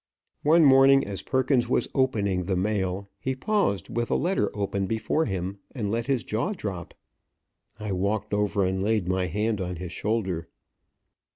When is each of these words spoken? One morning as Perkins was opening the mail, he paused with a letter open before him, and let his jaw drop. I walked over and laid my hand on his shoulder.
One 0.41 0.65
morning 0.65 1.05
as 1.05 1.21
Perkins 1.21 1.69
was 1.69 1.87
opening 1.93 2.45
the 2.45 2.55
mail, 2.55 3.07
he 3.19 3.35
paused 3.35 3.95
with 3.95 4.09
a 4.09 4.15
letter 4.15 4.49
open 4.55 4.87
before 4.87 5.25
him, 5.25 5.59
and 5.75 5.91
let 5.91 6.07
his 6.07 6.23
jaw 6.23 6.53
drop. 6.53 6.95
I 7.79 7.91
walked 7.91 8.33
over 8.33 8.65
and 8.65 8.81
laid 8.81 9.07
my 9.07 9.27
hand 9.27 9.61
on 9.61 9.75
his 9.75 9.91
shoulder. 9.91 10.47